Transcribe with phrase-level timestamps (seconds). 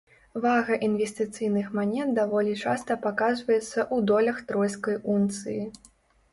[0.43, 5.63] Вага інвестыцыйных манет даволі часта паказваецца ў долях тройскай унцыі.